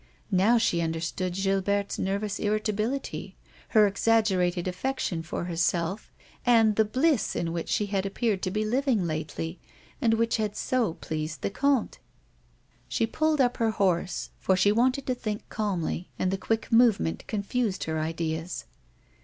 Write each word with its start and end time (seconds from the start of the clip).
Now 0.31 0.57
she 0.57 0.81
understood 0.81 1.33
Gilberte's 1.35 1.99
nervous 1.99 2.39
irritability, 2.39 3.35
her 3.67 3.85
exaggerated 3.85 4.67
affection 4.67 5.21
for 5.21 5.43
herself 5.43 6.11
and 6.43 6.75
the 6.75 6.83
bliss 6.85 7.35
in 7.35 7.53
which 7.53 7.69
she 7.69 7.85
had 7.85 8.03
ap 8.07 8.15
peared 8.15 8.41
to 8.41 8.49
be 8.49 8.65
living 8.65 9.05
lately, 9.05 9.59
and 10.01 10.15
which 10.15 10.37
had 10.37 10.55
so 10.57 10.95
pleased 10.95 11.43
the 11.43 11.51
comte. 11.51 11.99
146 12.89 12.97
A 12.97 12.97
WOMAN'S 12.97 12.97
LIFE. 12.97 12.97
She 12.97 13.17
pulled 13.19 13.41
up 13.41 13.57
her 13.57 13.77
horse 13.77 14.29
for 14.39 14.57
she 14.57 14.71
wanted 14.71 15.05
to 15.05 15.13
think 15.13 15.47
calmly, 15.49 16.09
and 16.17 16.31
the 16.31 16.37
quick 16.39 16.71
movement 16.71 17.27
confused 17.27 17.83
her 17.83 17.99
ideas. 17.99 18.65